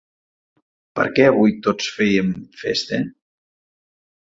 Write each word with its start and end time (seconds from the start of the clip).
Perquè 0.99 1.27
avui 1.33 1.53
tots 1.69 1.91
feim 1.99 2.33
festa. 2.65 3.03